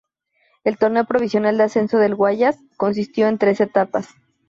El 0.63 0.79
torneo 0.79 1.05
provincial 1.05 1.55
de 1.55 1.63
ascenso 1.63 1.99
del 1.99 2.15
Guayas 2.15 2.57
consistió 2.75 3.27
de 3.27 3.37
tres 3.37 3.59
etapas. 3.61 4.09